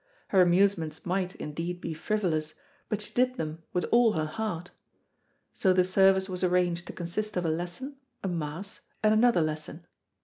[0.29, 2.55] Her amusements might, indeed, be frivolous,
[2.89, 4.71] but she did them with all her heart.
[5.53, 9.85] So the service was arranged to consist of a lesson, a Mass, and another lesson.